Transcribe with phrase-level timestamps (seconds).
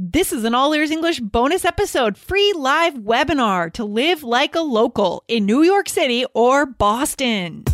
[0.00, 4.60] This is an All Ears English bonus episode, free live webinar to live like a
[4.60, 7.64] local in New York City or Boston.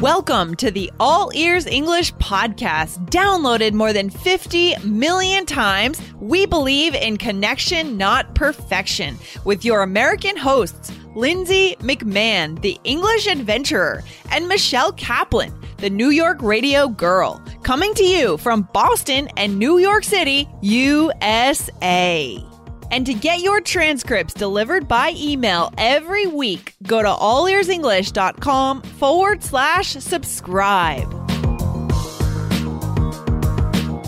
[0.00, 6.02] Welcome to the All Ears English podcast, downloaded more than 50 million times.
[6.18, 14.02] We believe in connection, not perfection, with your American hosts, Lindsay McMahon, the English adventurer,
[14.32, 15.54] and Michelle Kaplan,
[15.84, 22.42] the New York radio girl, coming to you from Boston and New York City, USA.
[22.90, 29.88] And to get your transcripts delivered by email every week, go to allearsenglish.com forward slash
[29.88, 31.12] subscribe.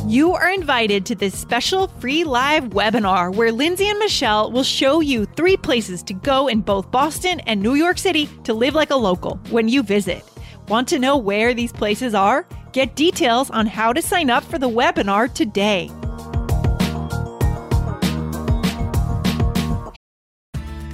[0.08, 5.00] You are invited to this special free live webinar where Lindsay and Michelle will show
[5.00, 8.88] you three places to go in both Boston and New York City to live like
[8.88, 10.24] a local when you visit.
[10.68, 12.44] Want to know where these places are?
[12.72, 15.92] Get details on how to sign up for the webinar today.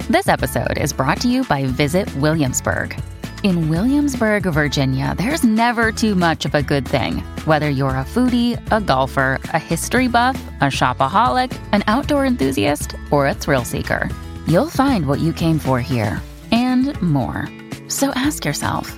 [0.09, 2.95] This episode is brought to you by Visit Williamsburg.
[3.41, 7.17] In Williamsburg, Virginia, there's never too much of a good thing.
[7.45, 13.27] Whether you're a foodie, a golfer, a history buff, a shopaholic, an outdoor enthusiast, or
[13.27, 14.07] a thrill seeker,
[14.47, 17.49] you'll find what you came for here and more.
[17.87, 18.97] So ask yourself,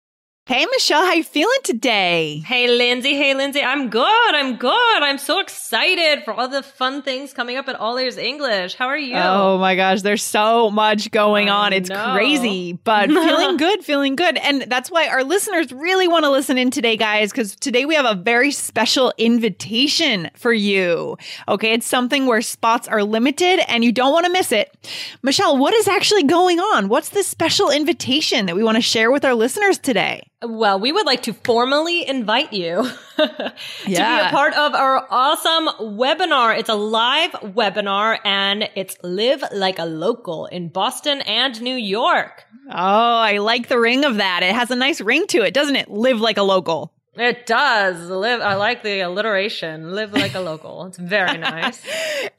[0.51, 2.43] Hey Michelle, how you feeling today?
[2.45, 4.35] Hey Lindsay, hey Lindsay, I'm good.
[4.35, 5.01] I'm good.
[5.01, 8.75] I'm so excited for all the fun things coming up at All Ears English.
[8.75, 9.15] How are you?
[9.15, 11.71] Oh my gosh, there's so much going I on.
[11.71, 12.11] It's know.
[12.15, 14.37] crazy, but feeling good, feeling good.
[14.39, 17.95] And that's why our listeners really want to listen in today, guys, because today we
[17.95, 21.17] have a very special invitation for you.
[21.47, 24.75] Okay, it's something where spots are limited and you don't want to miss it.
[25.21, 26.89] Michelle, what is actually going on?
[26.89, 30.27] What's this special invitation that we want to share with our listeners today?
[30.43, 33.53] Well, we would like to formally invite you to
[33.85, 35.67] be a part of our awesome
[35.97, 36.57] webinar.
[36.57, 42.45] It's a live webinar and it's Live Like a Local in Boston and New York.
[42.69, 44.41] Oh, I like the ring of that.
[44.41, 45.91] It has a nice ring to it, doesn't it?
[45.91, 46.91] Live like a local.
[47.15, 48.41] It does live.
[48.41, 49.91] I like the alliteration.
[49.93, 50.85] Live like a local.
[50.85, 51.85] It's very nice.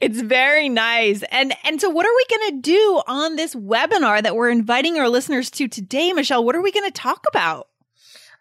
[0.01, 1.23] It's very nice.
[1.31, 4.97] And and so what are we going to do on this webinar that we're inviting
[4.97, 6.43] our listeners to today, Michelle?
[6.43, 7.67] What are we going to talk about?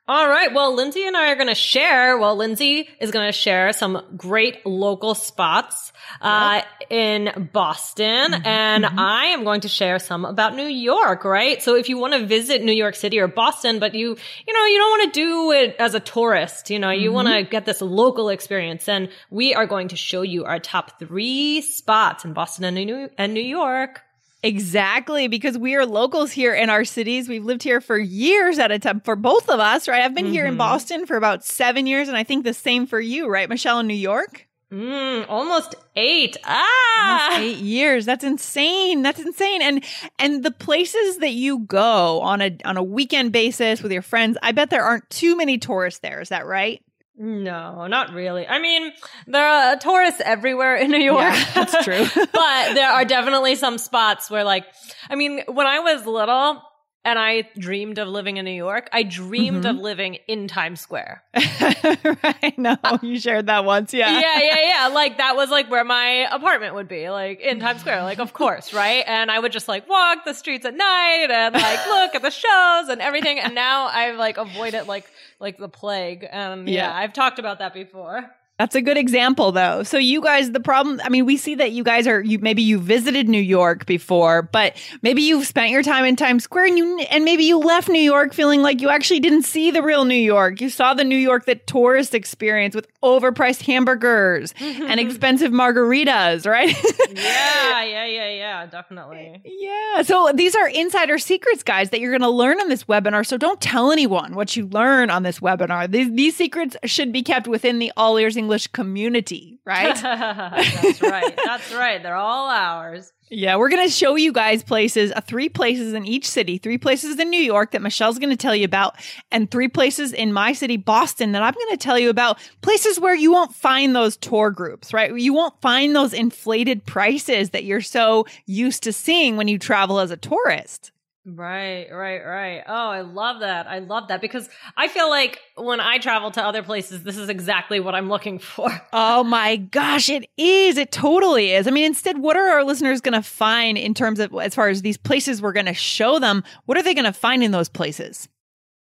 [0.09, 0.53] All right.
[0.53, 2.19] Well, Lindsay and I are going to share.
[2.19, 8.45] Well, Lindsay is going to share some great local spots uh, in Boston, mm-hmm.
[8.45, 8.99] and mm-hmm.
[8.99, 11.25] I am going to share some about New York.
[11.25, 11.63] Right.
[11.63, 14.09] So, if you want to visit New York City or Boston, but you,
[14.47, 17.15] you know, you don't want to do it as a tourist, you know, you mm-hmm.
[17.15, 20.99] want to get this local experience, then we are going to show you our top
[20.99, 24.03] three spots in Boston and New and New York.
[24.45, 27.29] Exactly, because we are locals here in our cities.
[27.29, 30.03] We've lived here for years at a time for both of us, right?
[30.03, 33.01] I've been here in Boston for about seven years, and I think the same for
[33.01, 34.49] you, right, Michelle, in New York?
[34.73, 36.39] Mm, almost eight.
[36.45, 37.29] Ah.
[37.31, 38.07] Almost eight years.
[38.07, 39.03] That's insane.
[39.03, 39.61] That's insane.
[39.61, 39.85] And
[40.19, 44.39] and the places that you go on a on a weekend basis with your friends,
[44.43, 46.23] I bet there aren't too many tourists there.
[46.23, 46.83] Is that right?
[47.17, 48.47] No, not really.
[48.47, 48.91] I mean,
[49.27, 51.21] there are tourists everywhere in New York.
[51.21, 52.07] Yeah, that's true.
[52.33, 54.65] but there are definitely some spots where, like,
[55.11, 56.63] I mean, when I was little
[57.05, 59.77] and I dreamed of living in New York, I dreamed Mm-hmm.
[59.77, 61.23] of living in Times Square.
[61.35, 62.55] right.
[62.57, 63.93] No, you shared that once.
[63.93, 64.21] Yeah.
[64.21, 64.57] yeah, yeah,
[64.89, 64.89] yeah.
[64.95, 68.03] Like that was like where my apartment would be, like in Times Square.
[68.03, 69.05] Like, of course, right?
[69.07, 72.31] And I would just like walk the streets at night and like look at the
[72.31, 73.39] shows and everything.
[73.39, 76.27] And now I've like avoided like like the plague.
[76.31, 76.97] And yeah, Yeah.
[76.97, 78.31] I've talked about that before.
[78.59, 79.83] That's a good example though.
[79.83, 82.63] So you guys, the problem, I mean, we see that you guys are, you maybe
[82.63, 86.79] you visited New York before, but maybe you've spent your time in Times Square and
[86.79, 90.05] you, and maybe you left New York feeling like you actually didn't see the real
[90.05, 90.61] New York.
[90.61, 96.75] You saw the New York that tourists experience with overpriced hamburgers and expensive margaritas, right?
[97.15, 99.43] Yeah, yeah, yeah, yeah, definitely.
[99.45, 100.03] Yeah.
[100.03, 103.27] So these are insider secrets, guys, that you're going to learn on this webinar.
[103.27, 105.91] So don't tell anyone what you learn on this webinar.
[105.91, 109.95] These, these secrets should be kept within the All Ears English community, right?
[110.03, 111.39] That's right.
[111.45, 112.03] That's right.
[112.03, 113.13] They're all ours.
[113.31, 113.57] yeah.
[113.57, 117.19] We're going to show you guys places, uh, three places in each city, three places
[117.19, 118.97] in New York that Michelle's going to tell you about,
[119.31, 122.39] and three places in my city, Boston, that I'm going to tell you about.
[122.61, 125.17] Places where you won't find those tour groups, right?
[125.17, 129.99] You won't find those inflated prices that you're so used to seeing when you travel
[129.99, 130.92] as a tourist.
[131.25, 132.65] Right, right, right.
[132.67, 133.69] Oh, I love that.
[133.69, 137.29] I love that because I feel like when I travel to other places, this is
[137.29, 138.71] exactly what I'm looking for.
[138.95, 140.77] Oh my gosh, it is.
[140.77, 141.67] It totally is.
[141.67, 144.69] I mean, instead, what are our listeners going to find in terms of as far
[144.69, 146.45] as these places we're going to show them?
[146.67, 148.29] What are they going to find in those places?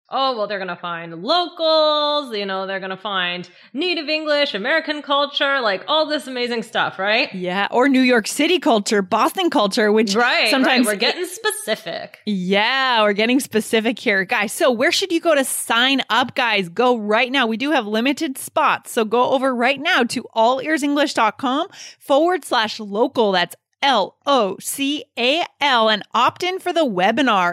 [0.08, 4.54] Oh, well, they're going to find locals, you know, they're going to find native English,
[4.54, 7.34] American culture, like all this amazing stuff, right?
[7.34, 7.68] Yeah.
[7.70, 10.94] Or New York City culture, Boston culture, which right, sometimes right.
[10.94, 12.20] we're getting specific.
[12.24, 14.52] Yeah, we're getting specific here, guys.
[14.52, 16.68] So where should you go to sign up, guys?
[16.68, 17.46] Go right now.
[17.46, 18.92] We do have limited spots.
[18.92, 21.68] So go over right now to allearsenglish.com
[21.98, 23.32] forward slash local.
[23.32, 27.52] That's L O C A L and opt in for the webinar.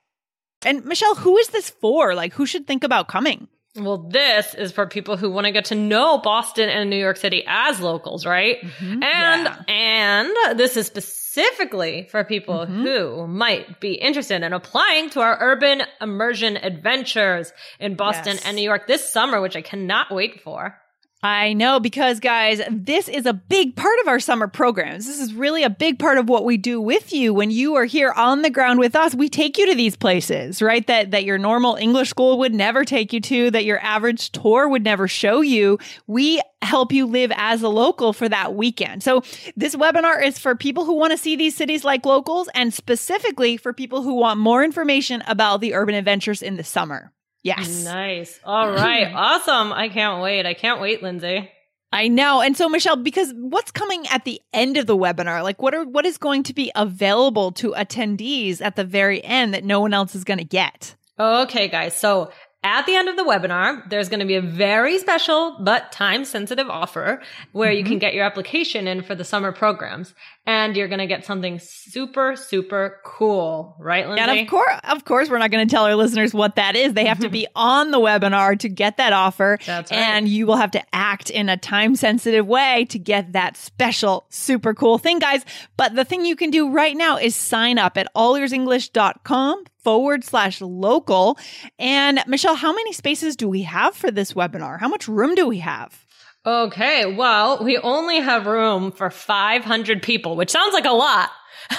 [0.65, 2.13] And Michelle, who is this for?
[2.13, 3.47] Like, who should think about coming?
[3.75, 7.15] Well, this is for people who want to get to know Boston and New York
[7.15, 8.61] City as locals, right?
[8.61, 9.03] Mm-hmm.
[9.03, 9.63] And yeah.
[9.67, 12.83] and this is specifically for people mm-hmm.
[12.83, 18.45] who might be interested in applying to our urban immersion adventures in Boston yes.
[18.45, 20.75] and New York this summer, which I cannot wait for.
[21.23, 25.05] I know because guys, this is a big part of our summer programs.
[25.05, 27.85] This is really a big part of what we do with you when you are
[27.85, 29.13] here on the ground with us.
[29.13, 30.85] We take you to these places, right?
[30.87, 34.67] That that your normal English school would never take you to, that your average tour
[34.67, 35.77] would never show you.
[36.07, 39.03] We help you live as a local for that weekend.
[39.03, 39.21] So
[39.55, 43.57] this webinar is for people who want to see these cities like locals and specifically
[43.57, 47.11] for people who want more information about the urban adventures in the summer.
[47.43, 47.83] Yes.
[47.83, 48.39] Nice.
[48.43, 49.11] All right.
[49.15, 49.73] awesome.
[49.73, 50.45] I can't wait.
[50.45, 51.49] I can't wait, Lindsay.
[51.93, 52.41] I know.
[52.41, 55.43] And so Michelle, because what's coming at the end of the webinar?
[55.43, 59.53] Like what are what is going to be available to attendees at the very end
[59.53, 60.95] that no one else is going to get?
[61.19, 61.95] Okay, guys.
[61.95, 62.31] So
[62.63, 66.23] at the end of the webinar, there's going to be a very special but time
[66.25, 67.21] sensitive offer
[67.51, 67.77] where mm-hmm.
[67.77, 70.13] you can get your application in for the summer programs
[70.45, 74.21] and you're going to get something super, super cool, right, Lindsay?
[74.21, 76.93] And of course, of course, we're not going to tell our listeners what that is.
[76.93, 79.59] They have to be on the webinar to get that offer.
[79.65, 79.97] That's right.
[79.97, 84.25] And you will have to act in a time sensitive way to get that special,
[84.29, 85.45] super cool thing, guys.
[85.77, 90.61] But the thing you can do right now is sign up at allearsenglish.com forward slash
[90.61, 91.37] local.
[91.77, 94.79] And Michelle, how many spaces do we have for this webinar?
[94.79, 96.05] How much room do we have?
[96.45, 101.29] Okay, well, we only have room for 500 people, which sounds like a lot.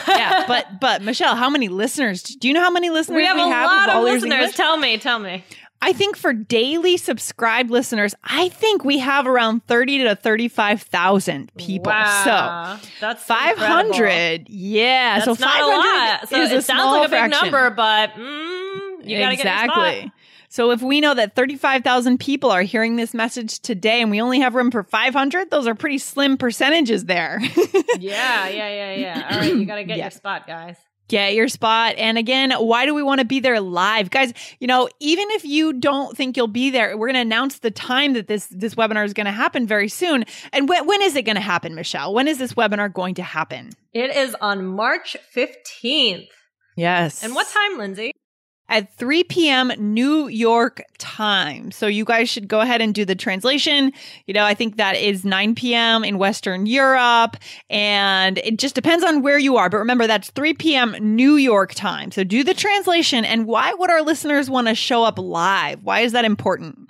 [0.07, 2.23] yeah, but but Michelle, how many listeners?
[2.23, 3.37] Do you know how many listeners we have?
[3.37, 4.55] We a have lot of listeners.
[4.55, 5.45] Tell me, tell me.
[5.85, 11.91] I think for daily subscribed listeners, I think we have around 30 to 35,000 people.
[11.91, 12.79] Wow.
[12.79, 13.89] So that's 500.
[13.89, 14.45] Incredible.
[14.49, 15.19] Yeah.
[15.19, 17.51] That's so 500 so is it sounds like a big fraction.
[17.51, 20.03] number, but mm, you got to exactly.
[20.03, 20.13] get
[20.53, 24.41] So if we know that 35,000 people are hearing this message today and we only
[24.41, 27.41] have room for 500, those are pretty slim percentages there.
[27.99, 29.29] yeah, yeah, yeah, yeah.
[29.31, 30.05] All right, you got to get yeah.
[30.05, 30.77] your spot, guys
[31.09, 31.95] get your spot.
[31.99, 34.09] And again, why do we want to be there live?
[34.09, 37.59] Guys, you know, even if you don't think you'll be there, we're going to announce
[37.59, 40.25] the time that this this webinar is going to happen very soon.
[40.55, 42.15] And when, when is it going to happen, Michelle?
[42.15, 43.73] When is this webinar going to happen?
[43.93, 46.29] It is on March 15th.
[46.77, 47.23] Yes.
[47.23, 48.12] And what time, Lindsay?
[48.73, 49.71] At 3 p.m.
[49.79, 51.71] New York time.
[51.71, 53.93] So you guys should go ahead and do the translation.
[54.27, 56.05] You know, I think that is 9 p.m.
[56.05, 57.37] in Western Europe.
[57.69, 59.69] And it just depends on where you are.
[59.69, 60.97] But remember, that's 3 p.m.
[61.01, 62.11] New York time.
[62.11, 63.27] So do the translation.
[63.27, 65.85] And why would our listeners want to show up live?
[65.85, 66.89] Why is that important?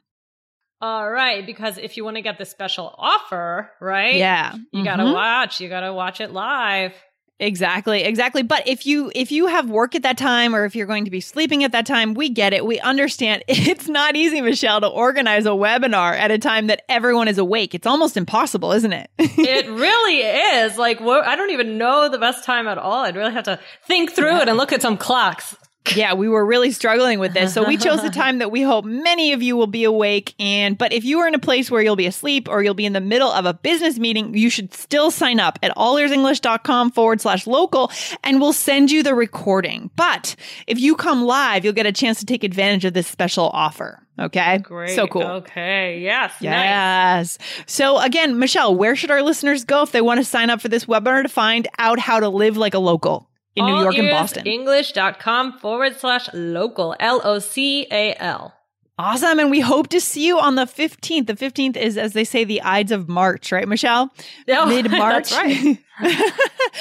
[0.81, 4.17] All right, because if you want to get the special offer, right?
[4.17, 4.55] Yeah.
[4.55, 4.85] You mm-hmm.
[4.85, 5.61] got to watch.
[5.61, 6.93] You got to watch it live.
[7.41, 8.43] Exactly, exactly.
[8.43, 11.11] But if you if you have work at that time or if you're going to
[11.11, 12.65] be sleeping at that time, we get it.
[12.65, 13.43] We understand.
[13.73, 17.75] It's not easy, Michelle, to organize a webinar at a time that everyone is awake.
[17.75, 19.11] It's almost impossible, isn't it?
[19.19, 20.77] it really is.
[20.77, 23.05] Like I don't even know the best time at all.
[23.05, 25.57] I'd really have to think through it and look at some clocks
[25.95, 27.53] yeah, we were really struggling with this.
[27.53, 30.35] So we chose the time that we hope many of you will be awake.
[30.39, 32.87] And, but if you are in a place where you'll be asleep or you'll be
[32.87, 37.21] in the middle of a business meeting, you should still sign up at allearsenglish.com forward
[37.21, 37.91] slash local
[38.23, 39.91] and we'll send you the recording.
[39.97, 40.37] But
[40.67, 43.99] if you come live, you'll get a chance to take advantage of this special offer.
[44.19, 44.59] Okay.
[44.59, 44.95] Great.
[44.95, 45.23] So cool.
[45.23, 46.01] Okay.
[46.01, 46.33] Yes.
[46.41, 47.39] Yes.
[47.39, 47.65] Nice.
[47.67, 50.69] So again, Michelle, where should our listeners go if they want to sign up for
[50.69, 53.29] this webinar to find out how to live like a local?
[53.55, 54.47] In New York and Boston.
[54.47, 58.55] English.com forward slash local, L O C A L.
[59.03, 59.41] Awesome.
[59.41, 61.27] And we hope to see you on the 15th.
[61.27, 64.15] The 15th is, as they say, the Ides of March, right, Michelle?
[64.49, 65.31] Oh, Mid March.
[65.31, 65.77] that's right.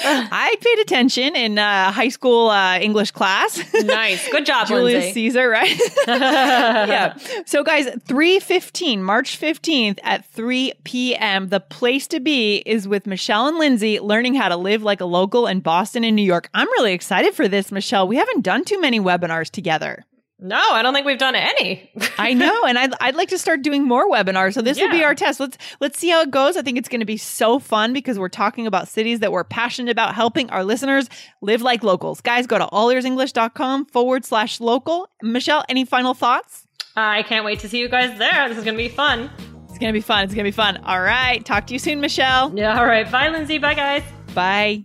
[0.04, 3.60] I paid attention in uh, high school uh, English class.
[3.74, 4.28] nice.
[4.30, 5.12] Good job, Julius Lindsay.
[5.14, 5.76] Caesar, right?
[6.06, 7.16] yeah.
[7.44, 13.48] So, guys, 315, March 15th at 3 p.m., the place to be is with Michelle
[13.48, 16.48] and Lindsay learning how to live like a local in Boston and New York.
[16.54, 18.06] I'm really excited for this, Michelle.
[18.06, 20.04] We haven't done too many webinars together.
[20.44, 21.88] No, I don't think we've done any.
[22.18, 24.54] I know, and I'd, I'd like to start doing more webinars.
[24.54, 25.38] So this will be our test.
[25.38, 26.56] Let's let's see how it goes.
[26.56, 29.44] I think it's going to be so fun because we're talking about cities that we're
[29.44, 31.08] passionate about helping our listeners
[31.42, 32.20] live like locals.
[32.20, 35.08] Guys, go to allearsenglish.com forward slash local.
[35.22, 36.66] Michelle, any final thoughts?
[36.96, 38.48] I can't wait to see you guys there.
[38.48, 39.30] This is going to be fun.
[39.68, 40.24] It's going to be fun.
[40.24, 40.78] It's going to be fun.
[40.78, 41.44] All right.
[41.44, 42.52] Talk to you soon, Michelle.
[42.58, 42.78] Yeah.
[42.78, 43.10] All right.
[43.10, 43.58] Bye, Lindsay.
[43.58, 44.02] Bye, guys.
[44.34, 44.84] Bye.